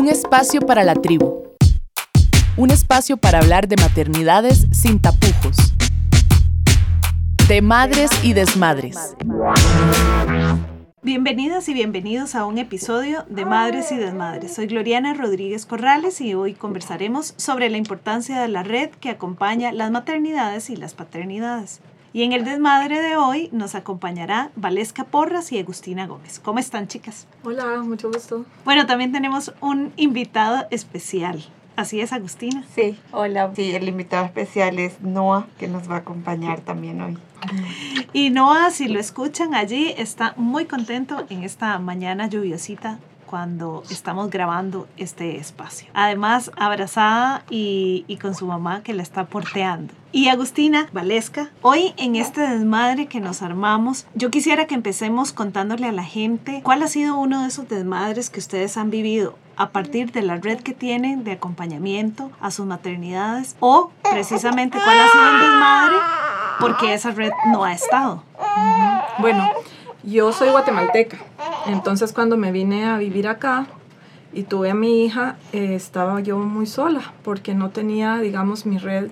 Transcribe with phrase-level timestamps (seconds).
[0.00, 1.42] Un espacio para la tribu.
[2.56, 5.74] Un espacio para hablar de maternidades sin tapujos.
[7.46, 9.14] De madres y desmadres.
[11.02, 14.54] Bienvenidas y bienvenidos a un episodio de Madres y Desmadres.
[14.54, 19.70] Soy Gloriana Rodríguez Corrales y hoy conversaremos sobre la importancia de la red que acompaña
[19.70, 21.82] las maternidades y las paternidades.
[22.12, 26.40] Y en el desmadre de hoy nos acompañará Valesca Porras y Agustina Gómez.
[26.40, 27.28] ¿Cómo están, chicas?
[27.44, 28.44] Hola, mucho gusto.
[28.64, 31.44] Bueno, también tenemos un invitado especial.
[31.76, 32.64] Así es, Agustina.
[32.74, 33.52] Sí, hola.
[33.54, 37.16] Sí, el invitado especial es Noah, que nos va a acompañar también hoy.
[38.12, 42.98] Y Noah, si lo escuchan allí, está muy contento en esta mañana lluviosita
[43.30, 45.88] cuando estamos grabando este espacio.
[45.94, 49.94] Además, abrazada y, y, con su mamá que la está porteando.
[50.10, 55.86] Y Agustina Valesca, hoy en este desmadre que nos armamos, yo quisiera que empecemos contándole
[55.86, 59.70] a la gente cuál ha sido uno de esos desmadres que ustedes han vivido a
[59.70, 65.08] partir de la red que tienen de acompañamiento a sus maternidades o precisamente cuál ha
[65.08, 65.96] sido el desmadre
[66.58, 68.24] porque esa red no ha estado.
[69.18, 69.48] Bueno,
[70.02, 71.18] yo soy guatemalteca,
[71.66, 73.66] entonces cuando me vine a vivir acá
[74.32, 78.78] y tuve a mi hija, eh, estaba yo muy sola porque no tenía, digamos, mi
[78.78, 79.10] red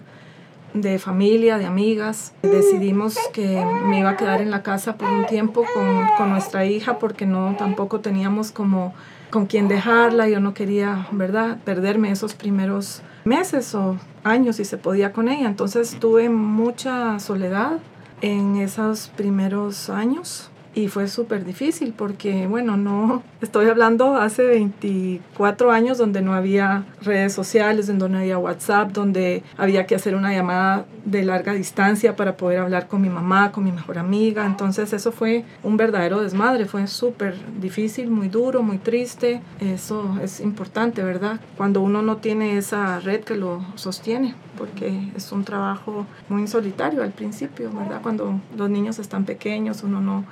[0.75, 2.33] de familia, de amigas.
[2.43, 6.67] Decidimos que me iba a quedar en la casa por un tiempo con, con nuestra
[6.67, 8.95] hija porque no tampoco teníamos como
[9.31, 10.29] con quién dejarla.
[10.29, 15.49] Yo no quería, ¿verdad?, perderme esos primeros meses o años si se podía con ella.
[15.49, 17.79] Entonces tuve mucha soledad
[18.21, 25.73] en esos primeros años y fue súper difícil porque, bueno, no, estoy hablando hace 24
[25.73, 30.33] años donde no había redes sociales, donde no había WhatsApp, donde había que hacer una
[30.33, 34.47] llamada de larga distancia para poder hablar con mi mamá, con mi mejor amiga.
[34.47, 39.41] Entonces eso fue un verdadero desmadre, fue súper difícil, muy duro, muy triste.
[39.59, 41.41] Eso es importante, ¿verdad?
[41.57, 47.03] Cuando uno no tiene esa red que lo sostiene porque es un trabajo muy solitario
[47.03, 48.01] al principio, ¿verdad?
[48.03, 50.25] Cuando los niños están pequeños, uno no,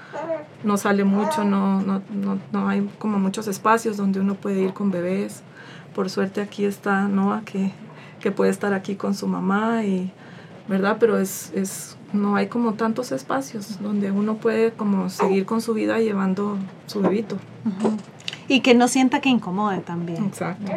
[0.64, 4.72] no sale mucho, no, no, no, no hay como muchos espacios donde uno puede ir
[4.72, 5.42] con bebés.
[5.94, 7.70] Por suerte aquí está Noah que,
[8.20, 10.12] que puede estar aquí con su mamá y
[10.68, 10.96] ¿verdad?
[10.98, 15.74] Pero es, es, no hay como tantos espacios donde uno puede como seguir con su
[15.74, 17.36] vida llevando su bebito.
[17.64, 17.98] Uh -huh.
[18.48, 20.24] Y que no sienta que incomode también.
[20.24, 20.70] Exacto.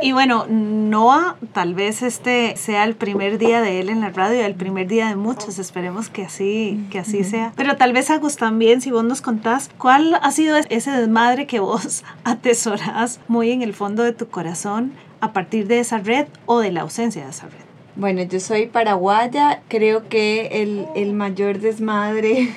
[0.00, 4.44] Y bueno, Noah, tal vez este sea el primer día de él en la radio,
[4.44, 7.52] el primer día de muchos, esperemos que así, que así sea.
[7.56, 11.60] Pero tal vez Agus también, si vos nos contás, ¿cuál ha sido ese desmadre que
[11.60, 16.60] vos atesorás muy en el fondo de tu corazón a partir de esa red o
[16.60, 17.70] de la ausencia de esa red?
[17.96, 22.54] Bueno, yo soy paraguaya, creo que el, el mayor desmadre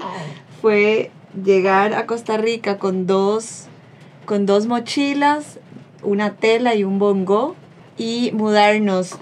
[0.62, 1.10] fue
[1.44, 3.66] llegar a Costa Rica con dos
[4.26, 5.58] con dos mochilas,
[6.02, 7.56] una tela y un bongo
[7.96, 9.16] y mudarnos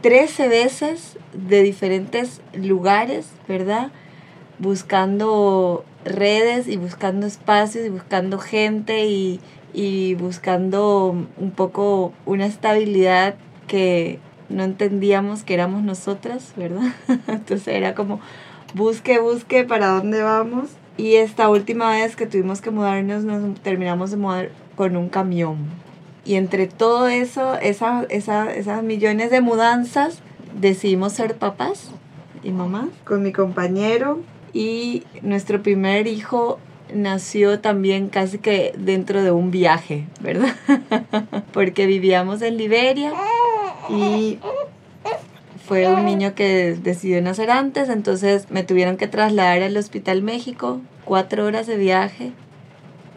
[0.00, 3.92] 13 veces de diferentes lugares, ¿verdad?
[4.58, 9.40] Buscando redes y buscando espacios y buscando gente y,
[9.72, 13.36] y buscando un poco una estabilidad
[13.68, 14.18] que
[14.48, 16.92] no entendíamos que éramos nosotras, ¿verdad?
[17.28, 18.20] Entonces era como
[18.74, 24.10] busque, busque para dónde vamos y esta última vez que tuvimos que mudarnos, nos terminamos
[24.10, 25.58] de mudar con un camión.
[26.24, 30.20] Y entre todo eso, esa, esa, esas millones de mudanzas,
[30.58, 31.90] decidimos ser papás
[32.42, 34.20] y mamás con mi compañero.
[34.52, 36.58] Y nuestro primer hijo
[36.94, 40.54] nació también casi que dentro de un viaje, ¿verdad?
[41.52, 43.12] Porque vivíamos en Liberia
[43.88, 44.38] y
[45.72, 50.82] fue un niño que decidió nacer antes, entonces me tuvieron que trasladar al Hospital México,
[51.06, 52.32] cuatro horas de viaje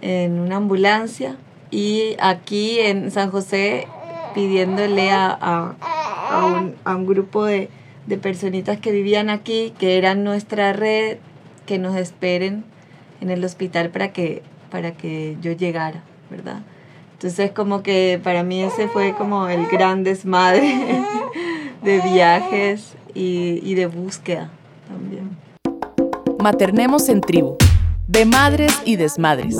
[0.01, 1.35] en una ambulancia
[1.69, 3.89] y aquí en San José
[4.33, 5.75] pidiéndole a, a,
[6.29, 7.67] a, un, a un, grupo de,
[8.07, 11.17] de personitas que vivían aquí, que eran nuestra red,
[11.65, 12.63] que nos esperen
[13.19, 16.61] en el hospital para que, para que yo llegara, ¿verdad?
[17.15, 21.03] Entonces como que para mí ese fue como el gran desmadre
[21.85, 24.49] de viajes y, y de búsqueda
[24.87, 25.37] también.
[26.39, 27.57] Maternemos en tribu,
[28.07, 29.55] de madres y desmadres.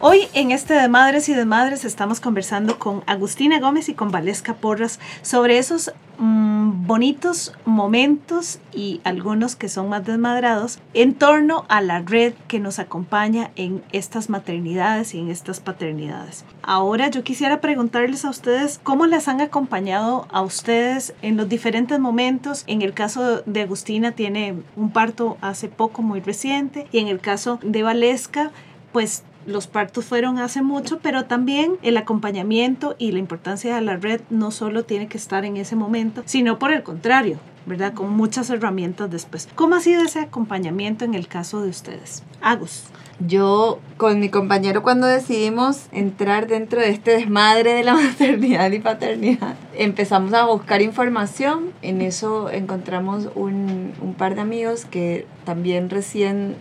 [0.00, 4.10] Hoy en este de Madres y de Madres estamos conversando con Agustina Gómez y con
[4.10, 11.66] Valesca Porras sobre esos mmm, bonitos momentos y algunos que son más desmadrados en torno
[11.68, 16.44] a la red que nos acompaña en estas maternidades y en estas paternidades.
[16.62, 22.00] Ahora yo quisiera preguntarles a ustedes cómo las han acompañado a ustedes en los diferentes
[22.00, 22.64] momentos.
[22.66, 27.20] En el caso de Agustina tiene un parto hace poco, muy reciente, y en el
[27.20, 28.50] caso de Valesca,
[28.92, 33.96] pues los partos fueron hace mucho, pero también el acompañamiento y la importancia de la
[33.96, 37.92] red no solo tiene que estar en ese momento, sino por el contrario, ¿verdad?
[37.92, 39.48] Con muchas herramientas después.
[39.54, 42.22] ¿Cómo ha sido ese acompañamiento en el caso de ustedes?
[42.40, 42.84] Agus.
[43.20, 48.80] Yo con mi compañero cuando decidimos entrar dentro de este desmadre de la maternidad y
[48.80, 51.72] paternidad, empezamos a buscar información.
[51.82, 56.56] En eso encontramos un, un par de amigos que también recién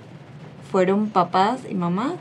[0.72, 2.14] fueron papás y mamás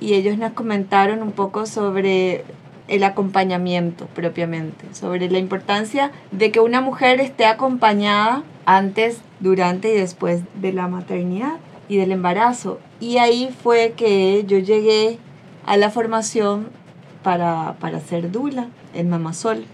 [0.00, 2.44] y ellos nos comentaron un poco sobre
[2.88, 9.96] el acompañamiento propiamente, sobre la importancia de que una mujer esté acompañada antes, durante y
[9.98, 11.56] después de la maternidad
[11.88, 12.78] y del embarazo.
[13.00, 15.18] Y ahí fue que yo llegué
[15.66, 16.68] a la formación
[17.22, 19.66] para, para ser dula en Mamasol.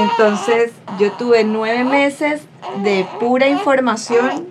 [0.00, 2.42] Entonces yo tuve nueve meses
[2.82, 4.46] de pura información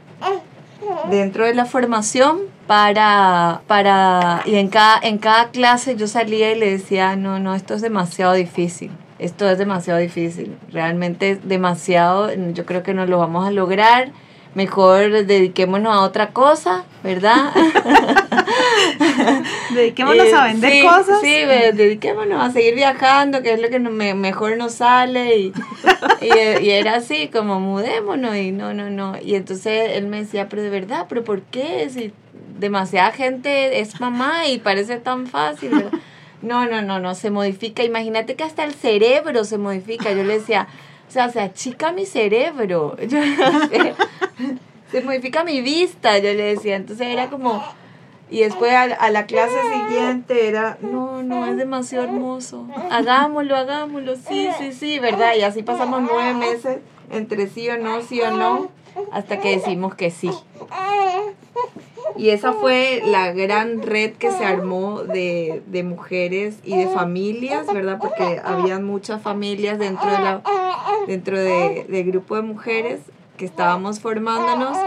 [1.09, 2.39] dentro de la formación
[2.71, 7.53] para, para y en cada, en cada clase yo salía y le decía, no, no,
[7.53, 13.05] esto es demasiado difícil, esto es demasiado difícil, realmente es demasiado, yo creo que no
[13.05, 14.13] lo vamos a lograr,
[14.55, 17.51] mejor dediquémonos a otra cosa, ¿verdad?
[19.75, 21.19] dediquémonos a vender cosas.
[21.19, 21.33] Sí,
[21.73, 25.37] dediquémonos a seguir viajando, que es lo que mejor nos sale.
[25.37, 25.53] Y,
[26.21, 29.15] y, era así, como mudémonos y no, no, no.
[29.21, 31.89] Y entonces él me decía, pero de verdad, ¿pero por qué?
[31.89, 32.13] Si
[32.61, 35.71] demasiada gente es mamá y parece tan fácil.
[36.43, 37.83] No, no, no, no, se modifica.
[37.83, 40.11] Imagínate que hasta el cerebro se modifica.
[40.11, 40.67] Yo le decía,
[41.07, 42.97] o sea, se achica mi cerebro.
[44.91, 46.77] se modifica mi vista, yo le decía.
[46.77, 47.63] Entonces era como...
[48.31, 52.65] Y después a, la clase siguiente era, no, no, es demasiado hermoso.
[52.89, 55.35] Hagámoslo, hagámoslo, sí, sí, sí, ¿verdad?
[55.37, 56.79] Y así pasamos nueve meses
[57.11, 58.71] entre sí o no, sí o no,
[59.11, 60.31] hasta que decimos que sí.
[62.17, 67.67] Y esa fue la gran red que se armó de, de mujeres y de familias,
[67.73, 67.99] ¿verdad?
[67.99, 70.41] Porque había muchas familias dentro, de la,
[71.07, 72.99] dentro de, del grupo de mujeres
[73.37, 74.77] que estábamos formándonos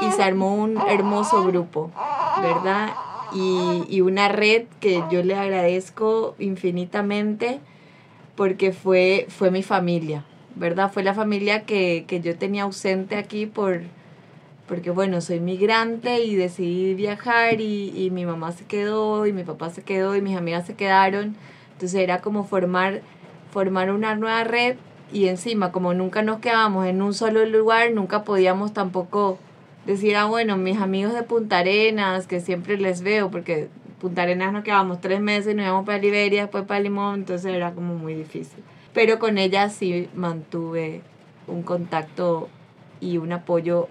[0.00, 1.90] y se armó un hermoso grupo,
[2.42, 2.90] ¿verdad?
[3.34, 7.60] Y, y una red que yo le agradezco infinitamente
[8.34, 10.24] porque fue, fue mi familia,
[10.56, 10.90] ¿verdad?
[10.92, 13.82] Fue la familia que, que yo tenía ausente aquí por
[14.72, 19.44] porque bueno, soy migrante y decidí viajar y, y, mi mamá se quedó y mi
[19.44, 21.36] papá se quedó y mis amigas se quedaron.
[21.74, 23.02] Entonces era como formar,
[23.50, 24.76] formar una nueva red
[25.12, 29.38] y encima como nunca nos quedábamos en un solo lugar, nunca podíamos tampoco
[29.84, 33.68] decir, ah, bueno, mis amigos de Punta Arenas, que siempre les veo, porque
[34.00, 37.72] Punta Arenas nos quedábamos tres meses nos íbamos para Liberia, después para Limón, entonces era
[37.72, 38.64] como muy difícil.
[38.94, 41.02] Pero con ella sí mantuve
[41.46, 42.48] un contacto
[43.02, 43.90] y un apoyo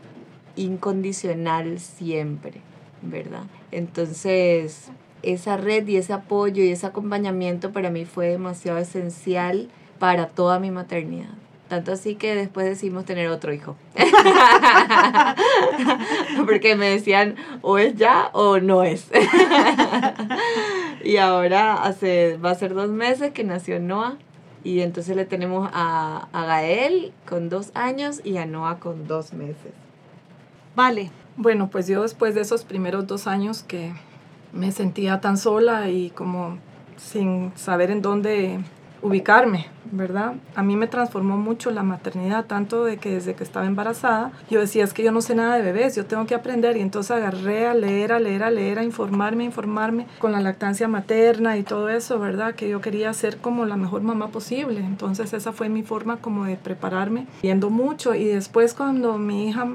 [0.61, 2.61] incondicional siempre,
[3.01, 3.43] ¿verdad?
[3.71, 4.91] Entonces,
[5.23, 9.69] esa red y ese apoyo y ese acompañamiento para mí fue demasiado esencial
[9.99, 11.29] para toda mi maternidad.
[11.67, 13.77] Tanto así que después decidimos tener otro hijo.
[16.45, 19.09] Porque me decían, o es ya o no es.
[21.03, 24.17] y ahora hace, va a ser dos meses que nació Noah.
[24.65, 29.31] Y entonces le tenemos a, a Gael con dos años y a Noah con dos
[29.31, 29.71] meses.
[30.75, 31.11] Vale.
[31.37, 33.93] Bueno, pues yo después de esos primeros dos años que
[34.53, 36.57] me sentía tan sola y como
[36.97, 38.59] sin saber en dónde
[39.01, 40.35] ubicarme, ¿verdad?
[40.55, 44.59] A mí me transformó mucho la maternidad, tanto de que desde que estaba embarazada, yo
[44.59, 47.11] decía, es que yo no sé nada de bebés, yo tengo que aprender, y entonces
[47.11, 51.57] agarré a leer, a leer, a leer, a informarme, a informarme con la lactancia materna
[51.57, 52.55] y todo eso, ¿verdad?
[52.55, 56.45] Que yo quería ser como la mejor mamá posible, entonces esa fue mi forma como
[56.45, 59.67] de prepararme, viendo mucho, y después cuando mi hija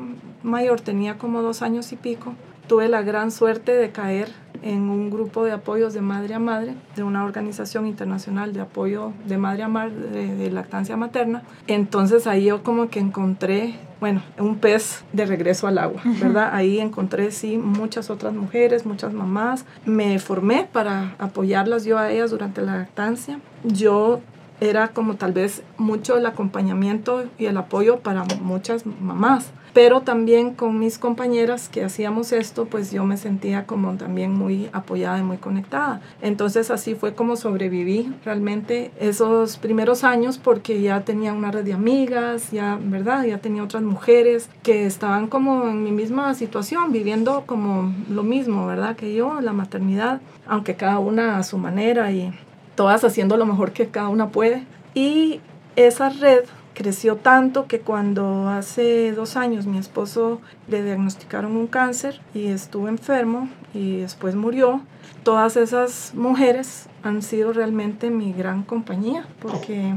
[0.43, 2.35] mayor tenía como dos años y pico,
[2.67, 4.29] tuve la gran suerte de caer
[4.63, 9.13] en un grupo de apoyos de madre a madre de una organización internacional de apoyo
[9.27, 11.43] de madre a madre de, lactancia materna.
[11.67, 16.51] Entonces ahí yo como que encontré, bueno, un pez de regreso al agua, ¿verdad?
[16.53, 19.67] Ahí encontré sí muchas otras mujeres, muchas mamás.
[19.85, 23.39] Me formé para apoyarlas yo a ellas durante la lactancia.
[23.65, 24.21] Yo
[24.61, 30.55] era como tal vez mucho el acompañamiento y el apoyo para muchas mamás pero también
[30.55, 35.23] con mis compañeras que hacíamos esto, pues yo me sentía como también muy apoyada y
[35.23, 36.01] muy conectada.
[36.23, 41.75] Entonces así fue como sobreviví realmente esos primeros años porque ya tenía una red de
[41.75, 43.25] amigas, ya, ¿verdad?
[43.25, 48.67] Ya tenía otras mujeres que estaban como en mi misma situación, viviendo como lo mismo,
[48.67, 48.97] ¿verdad?
[48.97, 52.33] Que yo, la maternidad, aunque cada una a su manera y
[52.77, 54.65] todas haciendo lo mejor que cada una puede.
[54.95, 55.41] Y
[55.75, 62.21] esa red creció tanto que cuando hace dos años mi esposo le diagnosticaron un cáncer
[62.35, 64.83] y estuvo enfermo y después murió.
[65.23, 69.95] Todas esas mujeres han sido realmente mi gran compañía porque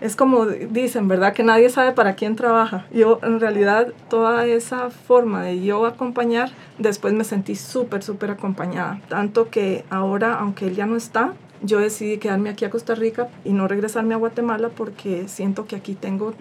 [0.00, 1.32] es como dicen, ¿verdad?
[1.32, 2.86] Que nadie sabe para quién trabaja.
[2.92, 9.00] Yo en realidad toda esa forma de yo acompañar, después me sentí súper, súper acompañada.
[9.08, 13.28] Tanto que ahora, aunque él ya no está, yo decidí quedarme aquí a Costa Rica
[13.44, 16.34] y no regresarme a Guatemala porque siento que aquí tengo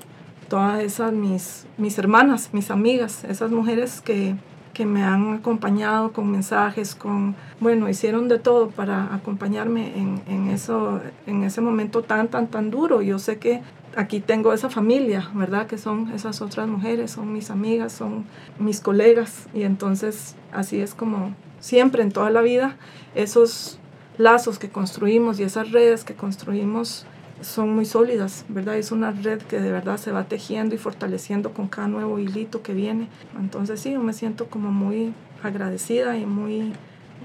[0.47, 4.35] todas esas mis, mis hermanas, mis amigas, esas mujeres que,
[4.73, 10.49] que me han acompañado con mensajes, con, bueno, hicieron de todo para acompañarme en, en,
[10.49, 13.01] eso, en ese momento tan, tan, tan duro.
[13.01, 13.61] Yo sé que
[13.95, 15.67] aquí tengo esa familia, ¿verdad?
[15.67, 18.25] Que son esas otras mujeres, son mis amigas, son
[18.59, 19.47] mis colegas.
[19.53, 22.77] Y entonces así es como siempre en toda la vida,
[23.15, 23.79] esos
[24.17, 27.05] lazos que construimos y esas redes que construimos
[27.41, 28.77] son muy sólidas, ¿verdad?
[28.77, 32.63] Es una red que de verdad se va tejiendo y fortaleciendo con cada nuevo hilito
[32.63, 33.09] que viene.
[33.39, 36.73] Entonces sí, yo me siento como muy agradecida y muy,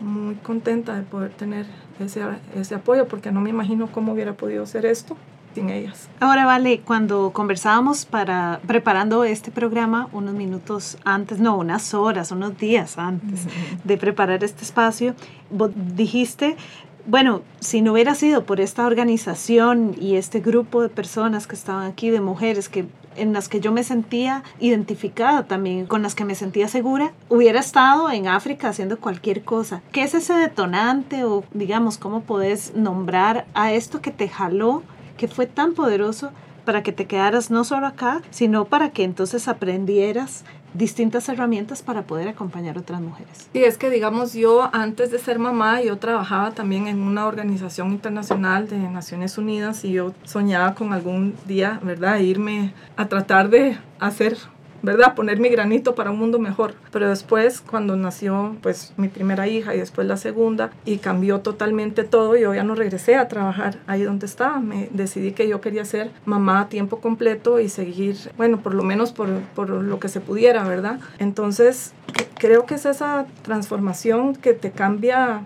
[0.02, 1.66] muy contenta de poder tener
[1.99, 2.22] ese,
[2.54, 5.16] ese apoyo, porque no me imagino cómo hubiera podido hacer esto
[5.54, 6.09] sin ellas.
[6.21, 12.59] Ahora, Vale, cuando conversábamos para preparando este programa, unos minutos antes, no, unas horas, unos
[12.59, 13.47] días antes
[13.85, 15.14] de preparar este espacio,
[15.50, 16.56] vos dijiste
[17.04, 21.90] bueno, si no hubiera sido por esta organización y este grupo de personas que estaban
[21.90, 26.25] aquí, de mujeres que en las que yo me sentía identificada también, con las que
[26.25, 29.82] me sentía segura, hubiera estado en África haciendo cualquier cosa.
[29.92, 34.82] ¿Qué es ese detonante o digamos cómo podés nombrar a esto que te jaló,
[35.23, 36.33] que fue tan poderoso
[36.64, 42.02] para que te quedaras no solo acá, sino para que entonces aprendieras distintas herramientas para
[42.02, 43.49] poder acompañar a otras mujeres.
[43.55, 47.93] Y es que, digamos, yo antes de ser mamá, yo trabajaba también en una organización
[47.93, 53.79] internacional de Naciones Unidas y yo soñaba con algún día, ¿verdad?, irme a tratar de
[54.00, 54.37] hacer
[54.83, 55.15] ¿verdad?
[55.15, 56.75] Poner mi granito para un mundo mejor.
[56.91, 62.05] Pero después, cuando nació pues mi primera hija y después la segunda, y cambió totalmente
[62.05, 64.61] todo, yo ya no regresé a trabajar ahí donde estaba.
[64.61, 68.83] Me decidí que yo quería ser mamá a tiempo completo y seguir, bueno, por lo
[68.83, 71.01] menos por, por lo que se pudiera, ¿verdad?
[71.19, 71.93] Entonces,
[72.39, 75.43] creo que es esa transformación que te cambia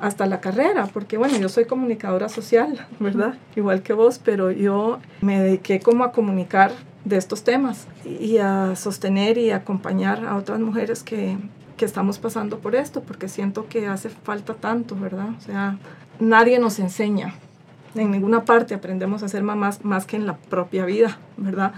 [0.00, 3.34] hasta la carrera, porque bueno, yo soy comunicadora social, ¿verdad?
[3.56, 6.72] Igual que vos, pero yo me dediqué como a comunicar
[7.04, 11.36] de estos temas y a sostener y acompañar a otras mujeres que,
[11.76, 15.30] que estamos pasando por esto, porque siento que hace falta tanto, ¿verdad?
[15.36, 15.78] O sea,
[16.18, 17.34] nadie nos enseña,
[17.94, 21.72] en ninguna parte aprendemos a ser mamás más que en la propia vida, ¿verdad?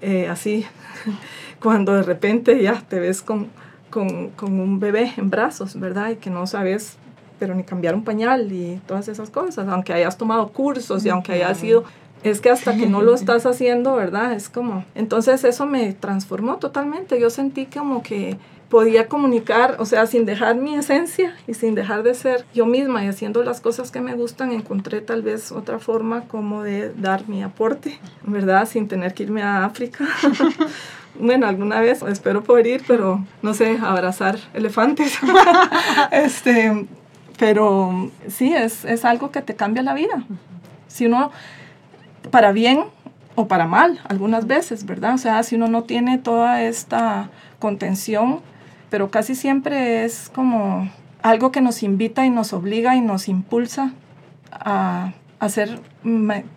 [0.00, 0.64] Eh, así,
[1.60, 3.48] cuando de repente ya te ves con,
[3.90, 6.10] con, con, un bebé en brazos, ¿verdad?
[6.10, 6.96] Y que no sabes,
[7.38, 11.32] pero ni cambiar un pañal y todas esas cosas, aunque hayas tomado cursos y aunque
[11.32, 11.84] hayas sido
[12.22, 14.32] es que hasta que no lo estás haciendo, ¿verdad?
[14.32, 17.20] Es como, entonces eso me transformó totalmente.
[17.20, 18.38] Yo sentí como que
[18.72, 23.04] podía comunicar, o sea, sin dejar mi esencia y sin dejar de ser yo misma
[23.04, 27.28] y haciendo las cosas que me gustan, encontré tal vez otra forma como de dar
[27.28, 28.66] mi aporte, ¿verdad?
[28.66, 30.06] Sin tener que irme a África.
[31.20, 35.18] bueno, alguna vez espero poder ir, pero no sé, abrazar elefantes.
[36.10, 36.86] este,
[37.38, 40.24] pero sí, es, es algo que te cambia la vida.
[40.88, 41.30] Si uno
[42.32, 42.86] para bien
[43.36, 45.14] o para mal algunas veces, ¿verdad?
[45.14, 48.40] O sea, si uno no tiene toda esta contención,
[48.90, 50.90] pero casi siempre es como
[51.22, 53.92] algo que nos invita y nos obliga y nos impulsa
[54.50, 55.78] a, a ser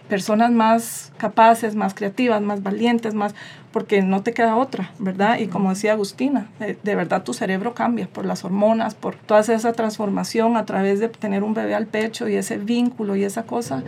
[0.07, 3.35] personas más capaces, más creativas, más valientes, más
[3.71, 5.39] porque no te queda otra, ¿verdad?
[5.39, 9.41] Y como decía Agustina, de, de, verdad tu cerebro cambia por las hormonas, por toda
[9.41, 13.43] esa transformación a través de tener un bebé al pecho y ese vínculo y esa
[13.43, 13.83] cosa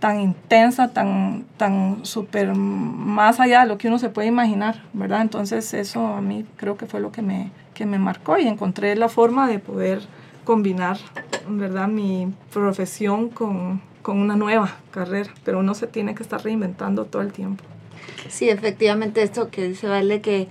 [0.00, 5.20] tan intensa, tan, tan súper más allá de lo que uno se puede imaginar, ¿verdad?
[5.20, 8.96] Entonces eso a mí creo que fue lo que me, que me marcó y encontré
[8.96, 10.00] la forma de poder
[10.44, 10.98] combinar,
[11.46, 11.86] ¿verdad?
[11.86, 17.22] Mi profesión con, con una nueva carrera, pero uno se tiene que estar reinventando todo
[17.22, 17.62] el tiempo.
[18.28, 20.48] Sí, efectivamente esto que dice Vale que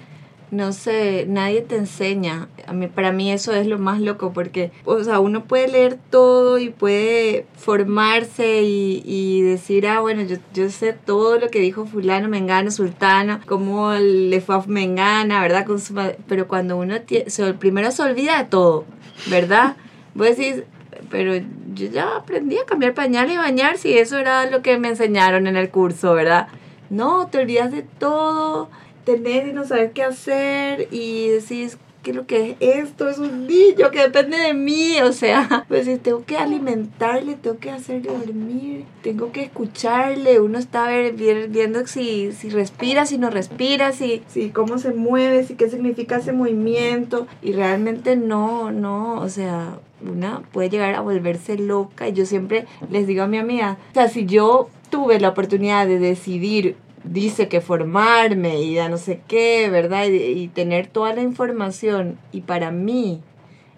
[0.51, 2.47] no sé, nadie te enseña.
[2.65, 5.97] A mí, para mí eso es lo más loco porque, o sea, uno puede leer
[6.09, 11.59] todo y puede formarse y, y decir, ah, bueno, yo, yo, sé todo lo que
[11.59, 15.65] dijo fulano, mengano, sultana, cómo le fue a mengana, ¿verdad?
[15.65, 15.93] Con su,
[16.27, 17.25] pero cuando uno tiene,
[17.59, 18.85] primero se olvida de todo,
[19.29, 19.77] ¿verdad?
[20.15, 20.63] Vos decís,
[21.09, 21.35] pero
[21.73, 25.47] yo ya aprendí a cambiar pañal y bañar si eso era lo que me enseñaron
[25.47, 26.47] en el curso, ¿verdad?
[26.89, 28.69] No, te olvidas de todo
[29.15, 33.17] tener y no saber qué hacer y decís, qué es lo que es esto, es
[33.17, 38.11] un niño que depende de mí, o sea, pues tengo que alimentarle, tengo que hacerle
[38.11, 44.49] dormir, tengo que escucharle, uno está viendo si, si respira, si no respira, si, si
[44.49, 50.41] cómo se mueve, si qué significa ese movimiento, y realmente no, no, o sea, una
[50.53, 54.07] puede llegar a volverse loca, y yo siempre les digo a mi amiga, o sea,
[54.07, 59.69] si yo tuve la oportunidad de decidir dice que formarme y ya no sé qué,
[59.69, 60.05] ¿verdad?
[60.07, 62.17] Y, tener toda la información.
[62.31, 63.21] Y para mí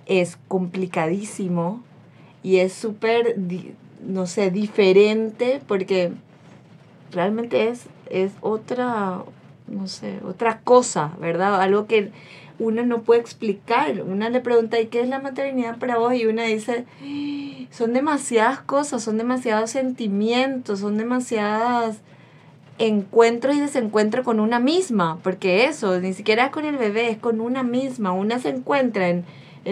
[0.05, 1.83] es complicadísimo
[2.43, 3.37] y es súper,
[4.05, 6.11] no sé, diferente porque
[7.11, 9.23] realmente es, es otra,
[9.67, 11.61] no sé, otra cosa, ¿verdad?
[11.61, 12.11] Algo que
[12.59, 14.01] uno no puede explicar.
[14.03, 16.13] Una le pregunta, ¿y qué es la maternidad para vos?
[16.13, 16.85] Y una dice,
[17.71, 22.01] son demasiadas cosas, son demasiados sentimientos, son demasiadas
[22.88, 27.17] encuentro y desencuentro con una misma, porque eso, ni siquiera es con el bebé, es
[27.17, 28.11] con una misma.
[28.11, 29.25] Una se encuentra en,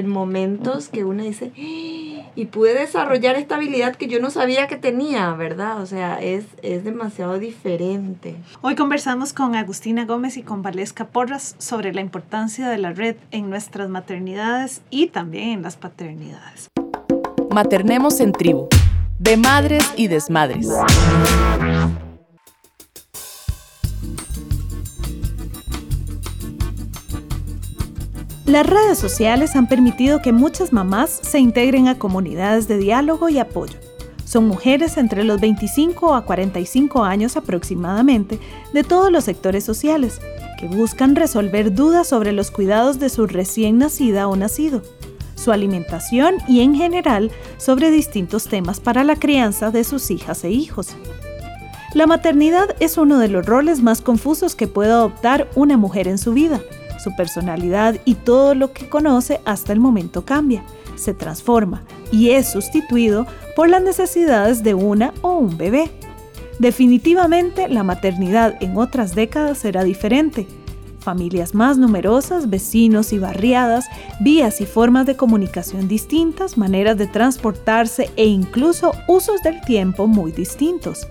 [0.08, 2.32] momentos que una dice, ¡Ah!
[2.36, 5.82] y pude desarrollar esta habilidad que yo no sabía que tenía, ¿verdad?
[5.82, 8.36] O sea, es, es demasiado diferente.
[8.62, 13.16] Hoy conversamos con Agustina Gómez y con Valesca Porras sobre la importancia de la red
[13.32, 16.70] en nuestras maternidades y también en las paternidades.
[17.50, 18.68] Maternemos en tribu,
[19.18, 20.68] de madres y desmadres.
[28.50, 33.38] Las redes sociales han permitido que muchas mamás se integren a comunidades de diálogo y
[33.38, 33.78] apoyo.
[34.26, 38.40] Son mujeres entre los 25 a 45 años aproximadamente
[38.74, 40.20] de todos los sectores sociales
[40.60, 44.82] que buscan resolver dudas sobre los cuidados de su recién nacida o nacido,
[45.36, 50.50] su alimentación y en general sobre distintos temas para la crianza de sus hijas e
[50.50, 50.96] hijos.
[51.94, 56.18] La maternidad es uno de los roles más confusos que puede adoptar una mujer en
[56.18, 56.60] su vida
[57.00, 60.64] su personalidad y todo lo que conoce hasta el momento cambia,
[60.96, 63.26] se transforma y es sustituido
[63.56, 65.90] por las necesidades de una o un bebé.
[66.60, 70.46] Definitivamente la maternidad en otras décadas será diferente.
[71.00, 73.86] Familias más numerosas, vecinos y barriadas,
[74.20, 80.34] vías y formas de comunicación distintas, maneras de transportarse e incluso usos del tiempo muy
[80.34, 81.08] distintos.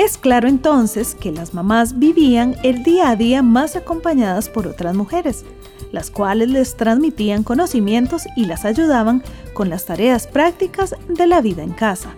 [0.00, 4.96] Es claro entonces que las mamás vivían el día a día más acompañadas por otras
[4.96, 5.44] mujeres,
[5.92, 11.62] las cuales les transmitían conocimientos y las ayudaban con las tareas prácticas de la vida
[11.62, 12.14] en casa.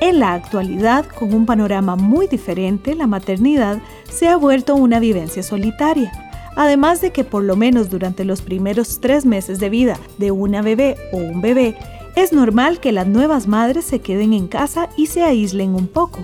[0.00, 3.76] En la actualidad, con un panorama muy diferente, la maternidad
[4.08, 6.10] se ha vuelto una vivencia solitaria.
[6.56, 10.62] Además de que por lo menos durante los primeros tres meses de vida de una
[10.62, 11.76] bebé o un bebé,
[12.14, 16.20] es normal que las nuevas madres se queden en casa y se aíslen un poco.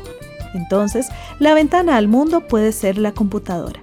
[0.54, 3.80] Entonces, la ventana al mundo puede ser la computadora,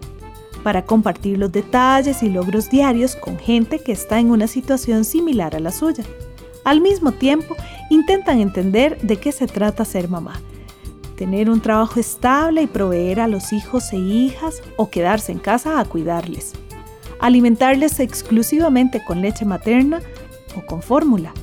[0.63, 5.55] para compartir los detalles y logros diarios con gente que está en una situación similar
[5.55, 6.03] a la suya.
[6.63, 7.55] Al mismo tiempo,
[7.89, 10.41] intentan entender de qué se trata ser mamá.
[11.15, 15.79] Tener un trabajo estable y proveer a los hijos e hijas o quedarse en casa
[15.79, 16.53] a cuidarles.
[17.19, 20.01] Alimentarles exclusivamente con leche materna
[20.55, 21.33] o con fórmula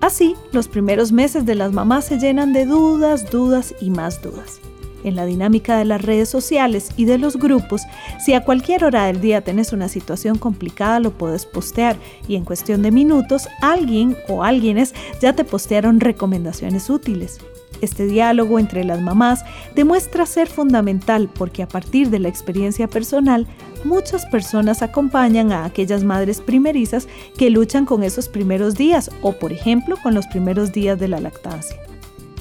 [0.00, 4.60] Así, los primeros meses de las mamás se llenan de dudas, dudas y más dudas.
[5.04, 7.82] En la dinámica de las redes sociales y de los grupos,
[8.18, 12.44] si a cualquier hora del día tenés una situación complicada lo puedes postear y en
[12.44, 17.38] cuestión de minutos alguien o alguienes ya te postearon recomendaciones útiles.
[17.80, 23.46] Este diálogo entre las mamás demuestra ser fundamental porque a partir de la experiencia personal,
[23.84, 27.06] muchas personas acompañan a aquellas madres primerizas
[27.36, 31.20] que luchan con esos primeros días o, por ejemplo, con los primeros días de la
[31.20, 31.76] lactancia.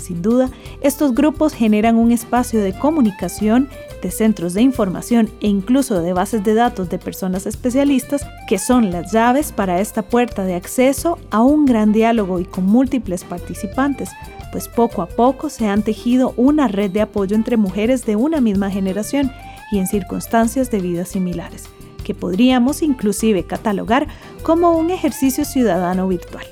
[0.05, 3.67] Sin duda, estos grupos generan un espacio de comunicación,
[4.03, 8.91] de centros de información e incluso de bases de datos de personas especialistas que son
[8.91, 14.11] las llaves para esta puerta de acceso a un gran diálogo y con múltiples participantes,
[14.51, 18.41] pues poco a poco se han tejido una red de apoyo entre mujeres de una
[18.41, 19.31] misma generación
[19.71, 21.63] y en circunstancias de vida similares,
[22.03, 24.07] que podríamos inclusive catalogar
[24.43, 26.45] como un ejercicio ciudadano virtual.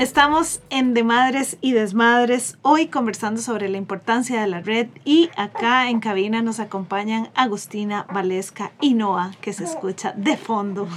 [0.00, 5.28] Estamos en De Madres y Desmadres, hoy conversando sobre la importancia de la red y
[5.36, 10.88] acá en cabina nos acompañan Agustina, Valesca y Noah, que se escucha de fondo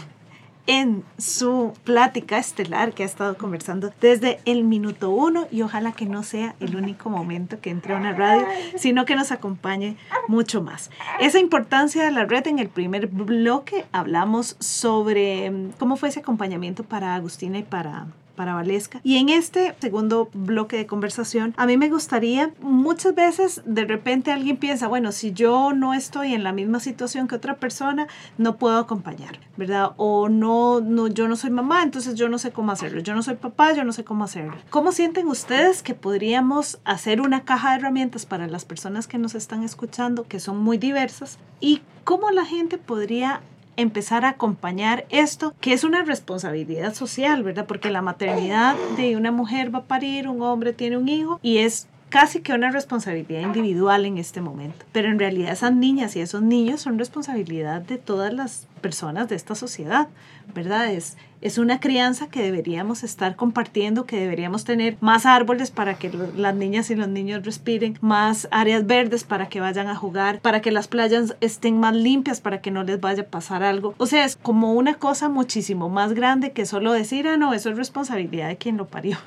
[0.68, 6.06] en su plática estelar que ha estado conversando desde el minuto uno y ojalá que
[6.06, 9.98] no sea el único momento que entre a una radio, sino que nos acompañe
[10.30, 10.92] mucho más.
[11.20, 16.22] Esa importancia de la red en el primer bloque hablamos sobre mm, cómo fue ese
[16.22, 19.00] acompañamiento para Agustina y para para Valesca.
[19.04, 24.32] Y en este segundo bloque de conversación, a mí me gustaría, muchas veces de repente
[24.32, 28.58] alguien piensa, bueno, si yo no estoy en la misma situación que otra persona, no
[28.58, 29.92] puedo acompañar, ¿verdad?
[29.98, 33.02] O no, no, yo no soy mamá, entonces yo no sé cómo hacerlo.
[33.02, 34.56] Yo no soy papá, yo no sé cómo hacerlo.
[34.70, 39.36] ¿Cómo sienten ustedes que podríamos hacer una caja de herramientas para las personas que nos
[39.36, 41.38] están escuchando, que son muy diversas?
[41.60, 43.42] ¿Y cómo la gente podría
[43.78, 47.66] empezar a acompañar esto, que es una responsabilidad social, ¿verdad?
[47.66, 51.60] Porque la maternidad de una mujer va a parir, un hombre tiene un hijo y
[51.60, 54.86] es casi que una responsabilidad individual en este momento.
[54.92, 59.36] Pero en realidad esas niñas y esos niños son responsabilidad de todas las personas de
[59.36, 60.10] esta sociedad,
[60.54, 60.92] ¿verdad?
[60.92, 66.10] Es, es una crianza que deberíamos estar compartiendo, que deberíamos tener más árboles para que
[66.38, 70.62] las niñas y los niños respiren, más áreas verdes para que vayan a jugar, para
[70.62, 73.94] que las playas estén más limpias, para que no les vaya a pasar algo.
[73.98, 77.70] O sea, es como una cosa muchísimo más grande que solo decir, ah, no, eso
[77.70, 79.18] es responsabilidad de quien lo parió,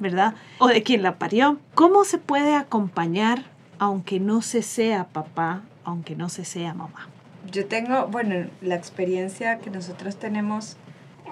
[0.00, 0.34] ¿verdad?
[0.60, 1.58] O de quien la parió.
[1.74, 3.44] ¿Cómo se puede acompañar
[3.78, 7.08] aunque no se sea papá, aunque no se sea mamá?
[7.52, 10.76] Yo tengo, bueno, la experiencia que nosotros tenemos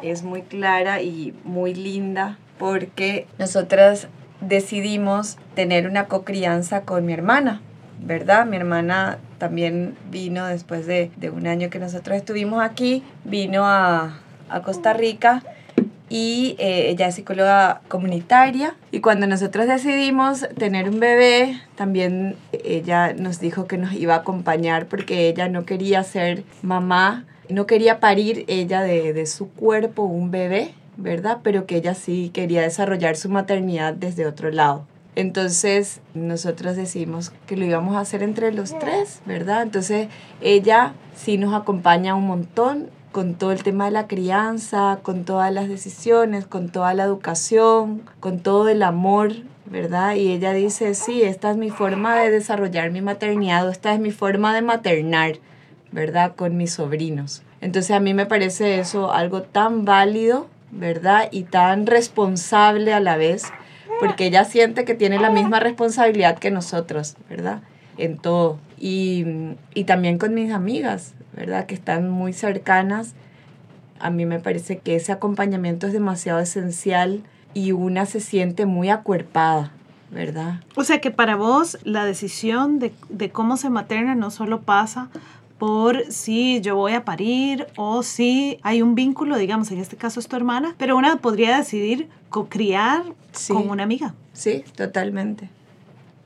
[0.02, 4.09] es muy clara y muy linda porque nosotras
[4.40, 7.61] decidimos tener una cocrianza con mi hermana,
[8.00, 8.46] ¿verdad?
[8.46, 14.18] Mi hermana también vino después de, de un año que nosotros estuvimos aquí, vino a,
[14.48, 15.42] a Costa Rica
[16.09, 23.12] y eh, ella es psicóloga comunitaria y cuando nosotros decidimos tener un bebé, también ella
[23.12, 28.01] nos dijo que nos iba a acompañar porque ella no quería ser mamá, no quería
[28.01, 31.38] parir ella de, de su cuerpo un bebé, ¿verdad?
[31.42, 34.87] Pero que ella sí quería desarrollar su maternidad desde otro lado.
[35.18, 39.62] Entonces nosotros decidimos que lo íbamos a hacer entre los tres, ¿verdad?
[39.62, 40.07] Entonces
[40.40, 45.53] ella sí nos acompaña un montón con todo el tema de la crianza, con todas
[45.53, 49.33] las decisiones, con toda la educación, con todo el amor,
[49.66, 50.14] ¿verdad?
[50.14, 54.11] Y ella dice, sí, esta es mi forma de desarrollar mi maternidad, esta es mi
[54.11, 55.38] forma de maternar,
[55.92, 56.35] ¿verdad?
[56.37, 57.42] Con mis sobrinos.
[57.61, 61.29] Entonces a mí me parece eso algo tan válido, ¿verdad?
[61.31, 63.44] Y tan responsable a la vez,
[64.01, 67.62] porque ella siente que tiene la misma responsabilidad que nosotros, ¿verdad?
[67.97, 68.59] En todo.
[68.80, 69.24] Y,
[69.74, 71.66] y también con mis amigas, ¿verdad?
[71.66, 73.14] Que están muy cercanas.
[73.98, 77.22] A mí me parece que ese acompañamiento es demasiado esencial
[77.54, 79.72] y una se siente muy acuerpada,
[80.10, 80.60] ¿verdad?
[80.76, 85.10] O sea que para vos la decisión de, de cómo se materna no solo pasa
[85.58, 90.20] por si yo voy a parir o si hay un vínculo, digamos, en este caso
[90.20, 93.02] es tu hermana, pero una podría decidir co-criar
[93.48, 94.14] con una amiga.
[94.32, 95.50] Sí, totalmente,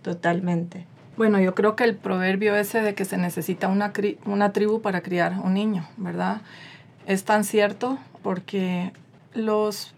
[0.03, 0.87] totalmente.
[1.17, 3.93] Bueno, yo creo que el proverbio ese de que se necesita una,
[4.25, 6.41] una tribu para criar un niño, ¿verdad?
[7.07, 8.93] Es tan cierto porque
[9.35, 9.95] los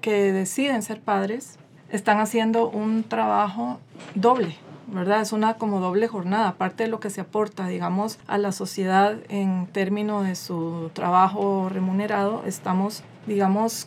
[0.00, 3.78] que deciden ser padres están haciendo un trabajo
[4.16, 4.56] doble,
[4.88, 5.20] ¿verdad?
[5.20, 9.16] Es una como doble jornada, aparte de lo que se aporta, digamos, a la sociedad
[9.28, 13.86] en términos de su trabajo remunerado, estamos, digamos,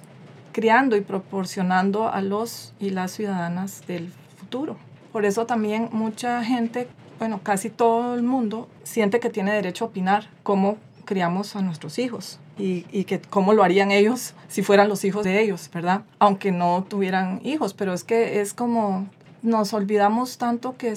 [0.54, 4.78] criando y proporcionando a los y las ciudadanas del futuro.
[5.12, 6.88] Por eso también mucha gente,
[7.20, 12.00] bueno, casi todo el mundo siente que tiene derecho a opinar cómo criamos a nuestros
[12.00, 16.02] hijos y, y, que cómo lo harían ellos si fueran los hijos de ellos, ¿verdad?
[16.20, 19.08] Aunque no tuvieran hijos, pero es que es como
[19.42, 20.94] nos olvidamos tanto que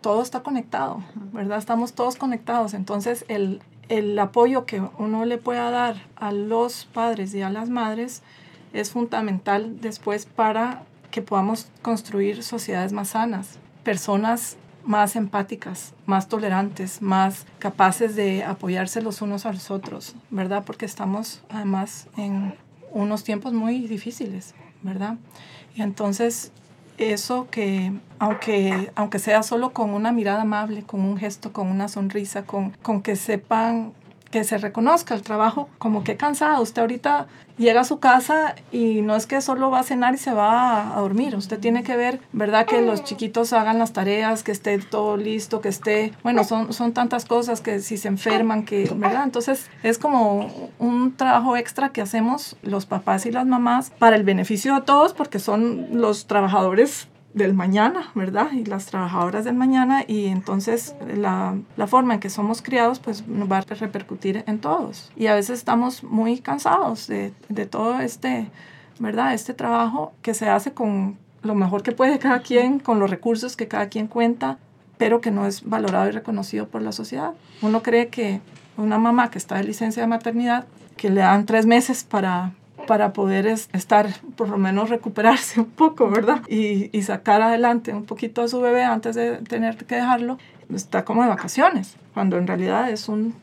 [0.00, 1.58] todo está conectado, ¿verdad?
[1.58, 7.34] Estamos todos conectados, entonces el, el apoyo que uno le pueda dar a los padres
[7.34, 8.22] y a las madres
[8.72, 17.00] es fundamental después para que podamos construir sociedades más sanas, personas más empáticas, más tolerantes,
[17.02, 20.64] más capaces de apoyarse los unos a los otros, ¿verdad?
[20.66, 22.54] Porque estamos además en
[22.90, 25.18] unos tiempos muy difíciles, ¿verdad?
[25.76, 26.50] Y entonces
[26.98, 31.88] eso que, aunque, aunque sea solo con una mirada amable, con un gesto, con una
[31.88, 33.92] sonrisa, con, con que sepan
[34.32, 36.60] que se reconozca el trabajo, como que cansado.
[36.62, 40.18] Usted ahorita llega a su casa y no es que solo va a cenar y
[40.18, 41.36] se va a, dormir.
[41.36, 42.66] Usted tiene que ver, ¿verdad?
[42.66, 46.92] Que los chiquitos hagan las tareas, que esté todo listo, que esté, bueno, son, son
[46.92, 49.24] tantas cosas que si se enferman, que, ¿verdad?
[49.24, 54.24] Entonces es como un trabajo extra que hacemos los papás y las mamás para el
[54.24, 58.52] beneficio de todos porque son los trabajadores del mañana, ¿verdad?
[58.52, 63.26] Y las trabajadoras del mañana y entonces la, la, forma en que somos criados pues
[63.26, 65.10] nos va a repercutir en todos.
[65.16, 68.50] Y a veces estamos muy cansados de, de todo este,
[68.98, 69.32] ¿verdad?
[69.32, 73.56] Este trabajo que se hace con lo mejor que puede cada quien, con los recursos
[73.56, 74.58] que cada quien cuenta,
[74.98, 77.32] pero que no es valorado y reconocido por la sociedad.
[77.62, 78.40] Uno cree que
[78.76, 80.66] una mamá que está de licencia de maternidad,
[80.96, 82.52] que le dan tres meses para
[82.86, 86.42] para poder estar, por lo menos recuperarse un poco, ¿verdad?
[86.48, 90.38] Y, y, sacar adelante un poquito a su bebé antes de tener que dejarlo,
[90.74, 93.34] está como de vacaciones, cuando en realidad es un,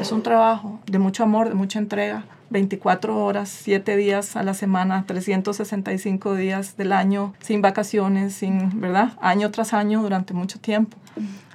[0.00, 4.54] es un trabajo de mucho amor, de mucha entrega, 24 horas, 7 días a la
[4.54, 9.12] semana, 365 días del año, sin vacaciones, sin, ¿verdad?
[9.20, 10.96] Año tras año durante mucho tiempo.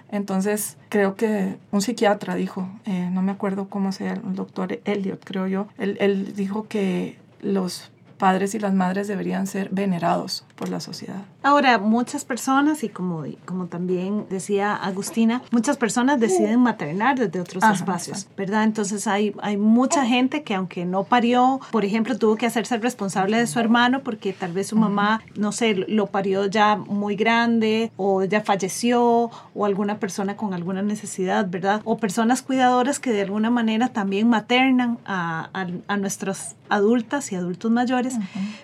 [0.10, 4.80] Entonces, creo que un psiquiatra dijo, eh, no me acuerdo cómo se llama, el doctor
[4.86, 10.46] Elliot, creo yo, él, él dijo que los padres y las madres deberían ser venerados
[10.56, 11.24] por la sociedad.
[11.44, 17.64] Ahora, muchas personas, y como, como también decía Agustina, muchas personas deciden maternar desde otros
[17.64, 18.64] espacios, ¿verdad?
[18.64, 23.38] Entonces hay, hay mucha gente que aunque no parió, por ejemplo, tuvo que hacerse responsable
[23.38, 27.92] de su hermano porque tal vez su mamá, no sé, lo parió ya muy grande
[27.98, 31.82] o ya falleció o alguna persona con alguna necesidad, ¿verdad?
[31.86, 37.36] O personas cuidadoras que de alguna manera también maternan a, a, a nuestras adultas y
[37.36, 38.07] adultos mayores,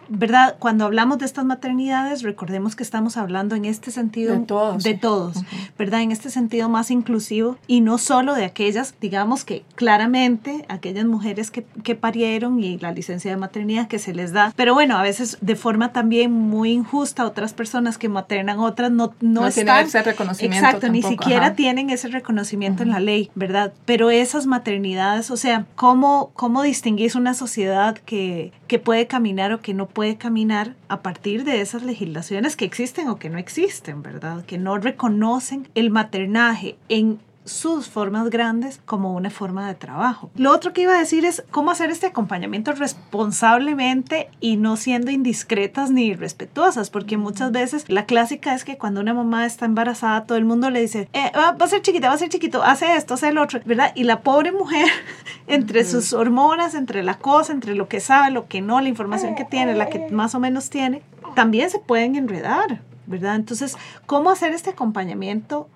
[0.09, 0.55] ¿verdad?
[0.59, 4.93] Cuando hablamos de estas maternidades, recordemos que estamos hablando en este sentido de todos, de
[4.93, 5.43] todos
[5.77, 6.01] ¿verdad?
[6.01, 11.51] En este sentido más inclusivo y no solo de aquellas, digamos que claramente aquellas mujeres
[11.51, 15.01] que, que parieron y la licencia de maternidad que se les da, pero bueno, a
[15.01, 19.65] veces de forma también muy injusta, otras personas que maternan, otras no, no, no están,
[19.65, 20.65] tienen ese reconocimiento.
[20.65, 21.55] Exacto, ni tampoco, siquiera ajá.
[21.55, 23.73] tienen ese reconocimiento en la ley, ¿verdad?
[23.85, 29.61] Pero esas maternidades, o sea, ¿cómo, cómo distinguís una sociedad que, que puede caminar o
[29.61, 34.01] que no puede caminar a partir de esas legislaciones que existen o que no existen,
[34.01, 34.45] ¿verdad?
[34.45, 40.31] Que no reconocen el maternaje en sus formas grandes como una forma de trabajo.
[40.35, 45.11] Lo otro que iba a decir es cómo hacer este acompañamiento responsablemente y no siendo
[45.11, 50.25] indiscretas ni irrespetuosas, porque muchas veces la clásica es que cuando una mamá está embarazada,
[50.25, 52.95] todo el mundo le dice, eh, va a ser chiquita, va a ser chiquito, hace
[52.95, 53.91] esto, hace el otro, ¿verdad?
[53.95, 54.87] Y la pobre mujer,
[55.47, 59.35] entre sus hormonas, entre la cosa, entre lo que sabe, lo que no, la información
[59.35, 61.01] que tiene, la que más o menos tiene,
[61.35, 63.35] también se pueden enredar, ¿verdad?
[63.35, 63.75] Entonces,
[64.05, 65.67] ¿cómo hacer este acompañamiento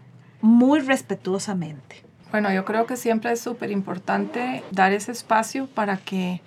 [0.41, 2.03] muy respetuosamente?
[2.31, 6.41] Bueno, yo creo que siempre es súper importante dar ese espacio para que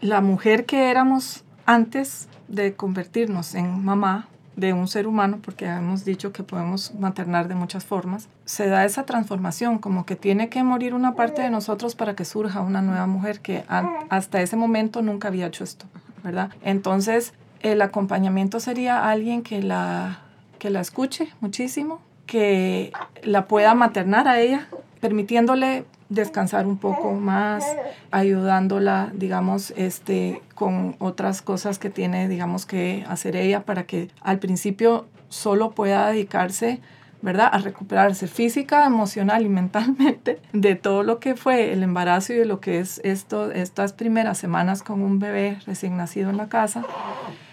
[0.00, 6.04] la mujer que éramos antes de convertirnos en mamá de un ser humano, porque hemos
[6.04, 10.62] dicho que podemos maternar de muchas formas, se da esa transformación, como que tiene que
[10.62, 15.00] morir una parte de nosotros para que surja una nueva mujer que hasta ese momento
[15.00, 15.86] nunca había hecho esto,
[16.22, 16.50] ¿verdad?
[16.62, 20.18] Entonces, el acompañamiento sería alguien que la,
[20.58, 24.68] que la escuche muchísimo, que la pueda maternar a ella,
[25.00, 27.64] permitiéndole descansar un poco más,
[28.10, 34.38] ayudándola, digamos, este, con otras cosas que tiene, digamos, que hacer ella para que al
[34.38, 36.80] principio solo pueda dedicarse,
[37.22, 42.36] ¿verdad?, a recuperarse física, emocional y mentalmente de todo lo que fue el embarazo y
[42.36, 46.48] de lo que es esto, estas primeras semanas con un bebé recién nacido en la
[46.48, 46.84] casa.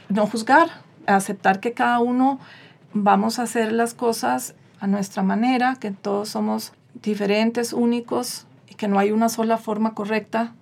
[0.09, 0.67] No juzgar,
[1.05, 2.39] aceptar que cada uno
[2.93, 8.87] vamos a hacer las cosas a nuestra manera, que todos somos diferentes, únicos y que
[8.87, 10.53] no hay una sola forma correcta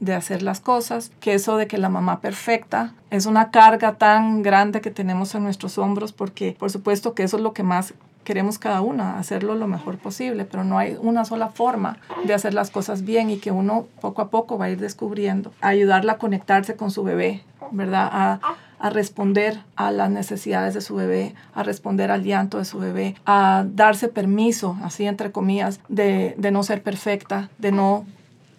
[0.00, 4.42] de hacer las cosas, que eso de que la mamá perfecta es una carga tan
[4.42, 7.94] grande que tenemos en nuestros hombros porque por supuesto que eso es lo que más
[8.24, 12.54] queremos cada una, hacerlo lo mejor posible, pero no hay una sola forma de hacer
[12.54, 16.18] las cosas bien y que uno poco a poco va a ir descubriendo, ayudarla a
[16.18, 18.40] conectarse con su bebé, ¿verdad?
[18.78, 23.14] A responder a las necesidades de su bebé, a responder al llanto de su bebé,
[23.24, 28.04] a darse permiso, así entre comillas, de, de no ser perfecta, de no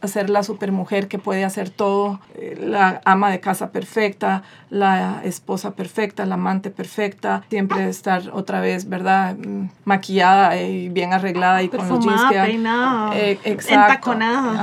[0.04, 2.20] ser la supermujer que puede hacer todo,
[2.60, 8.88] la ama de casa perfecta, la esposa perfecta, la amante perfecta, siempre estar otra vez,
[8.90, 9.36] ¿verdad?
[9.86, 12.38] Maquillada y bien arreglada y con los jeans que...
[13.16, 14.12] eh, exacto.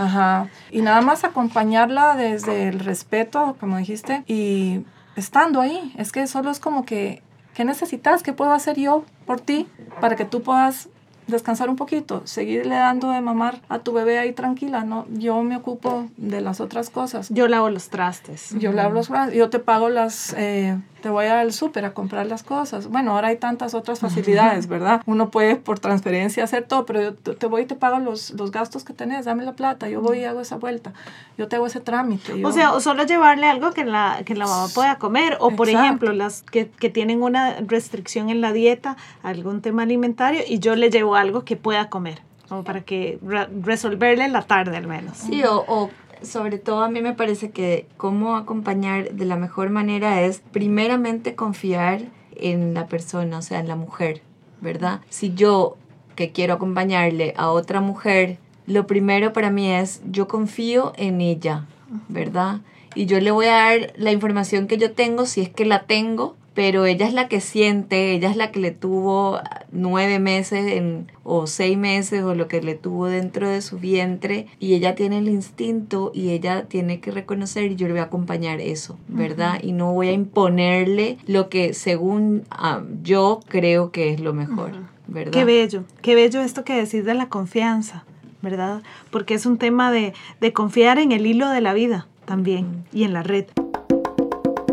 [0.04, 0.46] Ajá.
[0.70, 4.84] Y nada más acompañarla desde el respeto, como dijiste, y
[5.16, 5.92] estando ahí.
[5.96, 7.22] Es que solo es como que,
[7.54, 8.22] ¿qué necesitas?
[8.22, 9.66] ¿Qué puedo hacer yo por ti
[10.00, 10.88] para que tú puedas
[11.26, 15.06] descansar un poquito, seguirle dando de mamar a tu bebé ahí tranquila, ¿no?
[15.10, 17.28] Yo me ocupo de las otras cosas.
[17.30, 18.54] Yo lavo los trastes.
[18.58, 22.42] Yo lavo los yo te pago las, eh, te voy al súper a comprar las
[22.42, 22.88] cosas.
[22.88, 25.02] Bueno, ahora hay tantas otras facilidades, ¿verdad?
[25.04, 28.50] Uno puede por transferencia hacer todo, pero yo te voy y te pago los, los
[28.50, 30.94] gastos que tenés, dame la plata, yo voy y hago esa vuelta,
[31.36, 32.42] yo te hago ese trámite.
[32.42, 35.68] O sea, o solo llevarle algo que la, que la mamá pueda comer, o por
[35.68, 40.74] ejemplo, las que, que tienen una restricción en la dieta, algún tema alimentario, y yo
[40.74, 43.18] le llevo algo que pueda comer como para que
[43.62, 45.16] resolverle la tarde al menos.
[45.18, 45.90] Sí, o, o,
[46.24, 51.34] sobre todo a mí me parece que cómo acompañar de la mejor manera es primeramente
[51.34, 52.02] confiar
[52.36, 54.22] en la persona, o sea, en la mujer,
[54.60, 55.00] ¿verdad?
[55.08, 55.76] Si yo
[56.16, 61.66] que quiero acompañarle a otra mujer, lo primero para mí es yo confío en ella,
[62.08, 62.60] ¿verdad?
[62.94, 65.82] Y yo le voy a dar la información que yo tengo, si es que la
[65.82, 69.40] tengo, pero ella es la que siente, ella es la que le tuvo
[69.72, 74.46] nueve meses en, o seis meses o lo que le tuvo dentro de su vientre
[74.60, 78.04] y ella tiene el instinto y ella tiene que reconocer y yo le voy a
[78.04, 79.60] acompañar eso, ¿verdad?
[79.62, 84.72] Y no voy a imponerle lo que según ah, yo creo que es lo mejor,
[85.08, 85.32] ¿verdad?
[85.32, 88.04] Qué bello, qué bello esto que decís de la confianza,
[88.42, 88.82] ¿verdad?
[89.10, 93.02] Porque es un tema de, de confiar en el hilo de la vida también y
[93.02, 93.46] en la red.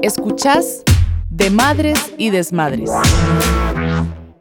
[0.04, 0.84] Escuchás
[1.41, 2.91] de madres y desmadres.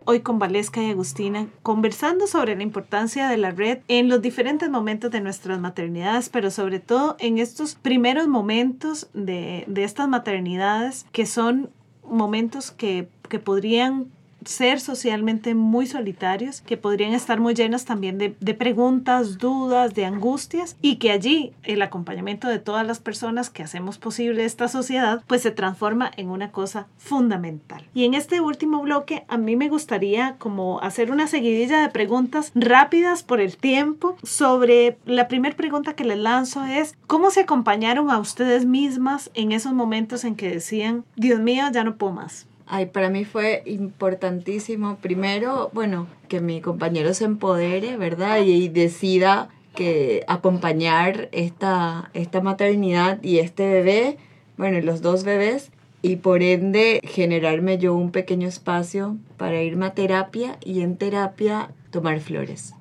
[0.05, 4.69] Hoy con Valesca y Agustina conversando sobre la importancia de la red en los diferentes
[4.69, 11.07] momentos de nuestras maternidades, pero sobre todo en estos primeros momentos de, de estas maternidades
[11.11, 11.71] que son
[12.05, 14.09] momentos que, que podrían
[14.45, 20.05] ser socialmente muy solitarios, que podrían estar muy llenos también de, de, preguntas, dudas, de
[20.05, 25.23] angustias, y que allí el acompañamiento de todas las personas que hacemos posible esta sociedad,
[25.27, 27.87] pues se transforma en una cosa fundamental.
[27.95, 32.53] Y en este último bloque, a mí me gustaría como hacer una seguidilla de preguntas
[32.55, 38.11] rápidas por el tiempo sobre la primera pregunta que les lanzo es, ¿cómo se acompañaron
[38.11, 42.50] a ustedes mismas en esos momentos en que decían, Dios mío, ya no puedo más?
[42.73, 48.43] Ay, para mí fue importantísimo, primero, bueno, que mi compañero se empodere, ¿verdad?
[48.45, 54.19] Y, decida que acompañar esta, esta maternidad y este bebé,
[54.57, 59.95] bueno, los dos bebés, y por ende generarme yo un pequeño espacio para irme a
[59.95, 62.75] terapia y en terapia tomar flores.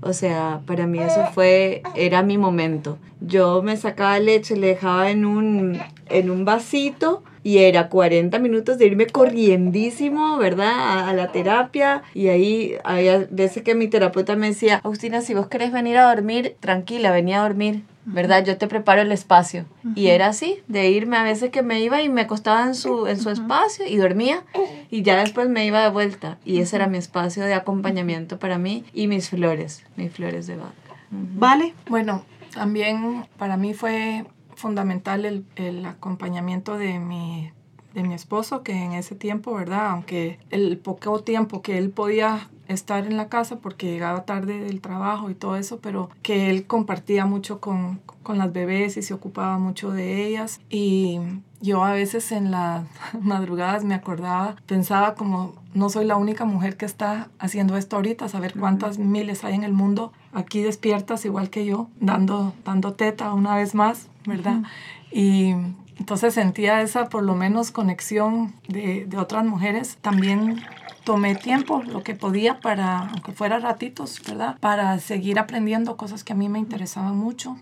[0.00, 2.98] O sea, para mí eso fue, era mi momento.
[3.20, 8.78] Yo me sacaba leche, le dejaba en un, en un vasito y era 40 minutos
[8.78, 11.08] de irme corriendísimo, ¿verdad?
[11.08, 15.48] A, la terapia y ahí había veces que mi terapeuta me decía, Agustina, si vos
[15.48, 17.82] querés venir a dormir, tranquila, venía a dormir.
[18.10, 18.44] ¿Verdad?
[18.44, 19.66] Yo te preparo el espacio.
[19.94, 23.06] Y era así, de irme a veces que me iba y me acostaba en su,
[23.06, 24.44] en su espacio y dormía
[24.90, 26.38] y ya después me iba de vuelta.
[26.44, 30.56] Y ese era mi espacio de acompañamiento para mí y mis flores, mis flores de
[30.56, 30.72] vaca.
[31.10, 31.74] ¿Vale?
[31.88, 32.22] Bueno,
[32.54, 37.52] también para mí fue fundamental el, el acompañamiento de mi,
[37.94, 39.90] de mi esposo, que en ese tiempo, ¿verdad?
[39.90, 44.80] Aunque el poco tiempo que él podía estar en la casa porque llegaba tarde del
[44.80, 49.14] trabajo y todo eso, pero que él compartía mucho con, con las bebés y se
[49.14, 50.60] ocupaba mucho de ellas.
[50.70, 51.18] Y
[51.60, 52.84] yo a veces en las
[53.20, 58.28] madrugadas me acordaba, pensaba como no soy la única mujer que está haciendo esto ahorita,
[58.28, 63.32] saber cuántas miles hay en el mundo aquí despiertas igual que yo, dando, dando teta
[63.32, 64.62] una vez más, ¿verdad?
[65.10, 65.52] Y
[65.98, 69.98] entonces sentía esa por lo menos conexión de, de otras mujeres.
[70.00, 70.62] También
[71.08, 74.58] tomé tiempo, lo que podía para, aunque fuera ratitos, ¿verdad?
[74.60, 77.56] Para seguir aprendiendo cosas que a mí me interesaban mucho.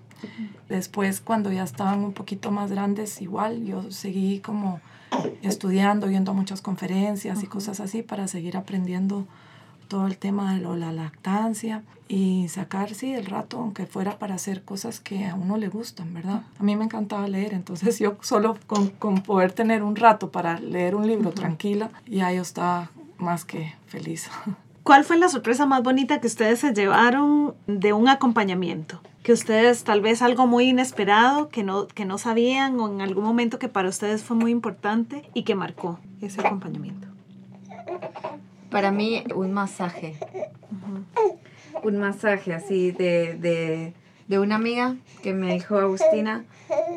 [0.69, 4.81] Después, cuando ya estaban un poquito más grandes, igual, yo seguí como
[5.43, 9.29] estudiando, yendo a muchas conferencias y cosas así para seguir aprendiendo
[9.87, 14.65] todo el tema de la lactancia y sacar, sí, el rato, aunque fuera para hacer
[14.65, 16.43] cosas que a uno le gustan, ¿verdad?
[16.59, 20.59] A mí me encantaba leer, entonces yo solo con, con poder tener un rato para
[20.59, 24.31] leer un libro tranquila, ya yo estaba más que feliz.
[24.83, 29.01] ¿Cuál fue la sorpresa más bonita que ustedes se llevaron de un acompañamiento?
[29.25, 33.25] Que ustedes tal vez algo muy inesperado, que no, que no sabían o en algún
[33.25, 37.09] momento que para ustedes fue muy importante y que marcó ese acompañamiento.
[38.71, 40.17] Para mí, un masaje.
[41.83, 43.93] Un masaje así de, de,
[44.29, 46.45] de, una amiga que me dijo, Agustina,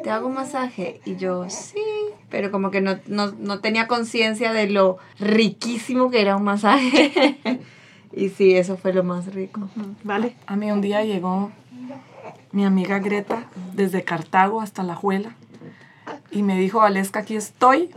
[0.03, 1.01] ¿te hago un masaje?
[1.05, 1.83] Y yo, sí,
[2.29, 7.37] pero como que no, no, no tenía conciencia de lo riquísimo que era un masaje.
[8.13, 9.69] y sí, eso fue lo más rico.
[10.03, 10.35] ¿Vale?
[10.45, 11.51] A mí un día llegó
[12.51, 15.35] mi amiga Greta desde Cartago hasta La Juela
[16.31, 17.91] y me dijo, Valesca, aquí estoy.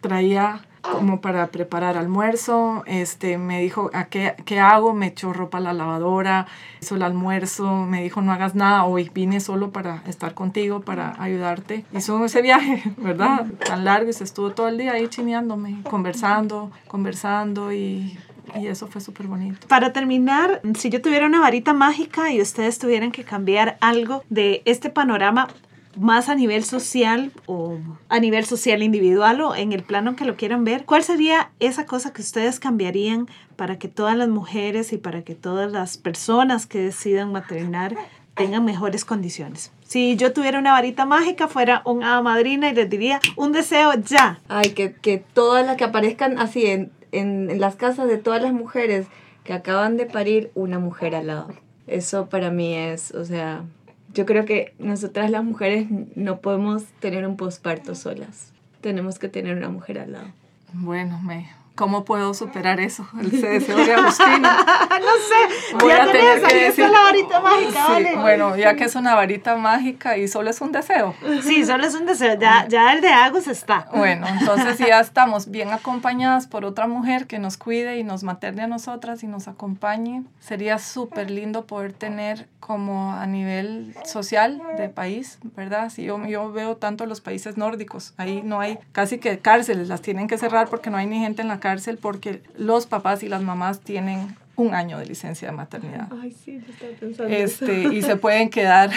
[0.00, 4.92] Traía como para preparar almuerzo, este, me dijo, ¿a qué, qué hago?
[4.92, 6.46] Me echó ropa a la lavadora,
[6.80, 11.14] hizo el almuerzo, me dijo, no hagas nada, hoy vine solo para estar contigo, para
[11.22, 11.84] ayudarte.
[11.92, 13.46] Hizo ese viaje, ¿verdad?
[13.64, 18.18] Tan largo y se estuvo todo el día ahí chineándome, conversando, conversando y
[18.60, 19.66] y eso fue súper bonito.
[19.68, 24.62] Para terminar, si yo tuviera una varita mágica y ustedes tuvieran que cambiar algo de
[24.64, 25.48] este panorama,
[25.96, 27.78] más a nivel social o
[28.08, 31.86] a nivel social individual o en el plano que lo quieran ver, ¿cuál sería esa
[31.86, 36.66] cosa que ustedes cambiarían para que todas las mujeres y para que todas las personas
[36.66, 37.94] que decidan maternar
[38.34, 39.72] tengan mejores condiciones?
[39.84, 44.40] Si yo tuviera una varita mágica, fuera un madrina y les diría un deseo ya.
[44.48, 48.42] Ay, que, que todas las que aparezcan así en, en, en las casas de todas
[48.42, 49.06] las mujeres
[49.44, 51.48] que acaban de parir, una mujer al lado.
[51.86, 53.64] Eso para mí es, o sea,
[54.14, 58.52] yo creo que nosotras las mujeres no podemos tener un posparto solas.
[58.80, 60.26] Tenemos que tener una mujer al lado.
[60.72, 63.08] Bueno, me, ¿Cómo puedo superar eso?
[63.18, 64.58] El deseo de Agustina.
[64.90, 65.74] no sé.
[65.80, 68.16] Voy ya a tenés, tener que decir- la varita mágica, Sí, vale.
[68.16, 71.14] bueno, ya que es una varita mágica y solo es un deseo.
[71.42, 72.38] Sí, solo es un deseo.
[72.38, 73.88] Ya, ya el de Agus está.
[73.94, 78.64] Bueno, entonces ya estamos bien acompañadas por otra mujer que nos cuide y nos materne
[78.64, 80.24] a nosotras y nos acompañe.
[80.40, 85.90] Sería súper lindo poder tener como a nivel social de país, ¿verdad?
[85.90, 90.00] Si yo, yo veo tanto los países nórdicos, ahí no hay casi que cárceles, las
[90.00, 93.28] tienen que cerrar porque no hay ni gente en la cárcel porque los papás y
[93.28, 96.06] las mamás tienen un año de licencia de maternidad.
[96.22, 98.90] Ay, sí, yo estaba pensando este, y se pueden quedar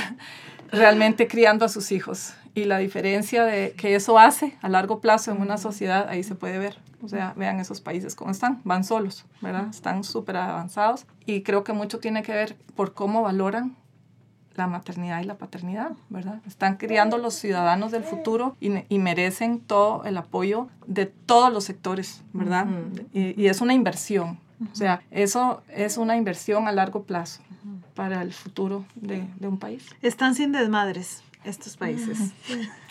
[0.72, 2.36] realmente criando a sus hijos.
[2.53, 6.36] Y la diferencia de que eso hace a largo plazo en una sociedad, ahí se
[6.36, 6.78] puede ver.
[7.06, 9.68] O sea, vean esos países cómo están, van solos, ¿verdad?
[9.70, 11.06] Están súper avanzados.
[11.26, 13.76] Y creo que mucho tiene que ver por cómo valoran
[14.56, 16.41] la maternidad y la paternidad, ¿verdad?
[16.47, 21.66] Están criando los ciudadanos del futuro y, y merecen todo el apoyo de todos los
[21.66, 22.66] sectores, ¿verdad?
[23.14, 24.39] Y, y es una inversión.
[24.72, 27.41] O sea, eso es una inversión a largo plazo
[27.95, 29.86] para el futuro de, de un país.
[30.01, 32.32] Están sin desmadres estos países.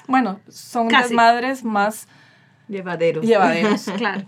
[0.07, 1.05] Bueno, son Casi.
[1.05, 2.07] desmadres más
[2.69, 3.25] Llevaderos.
[3.25, 3.85] llevaderos.
[3.97, 4.25] Claro.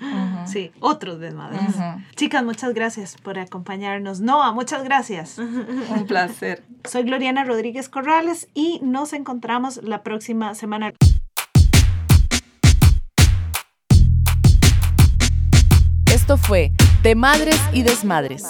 [0.46, 1.60] Sí, otros desmadres.
[1.60, 1.82] Ujú.
[2.14, 4.20] Chicas, muchas gracias por acompañarnos.
[4.20, 5.38] Noah, muchas gracias.
[5.38, 6.62] Un placer.
[6.84, 10.92] Soy Gloriana Rodríguez Corrales y nos encontramos la próxima semana.
[16.12, 16.72] Esto fue
[17.02, 18.44] De Madres y Desmadres.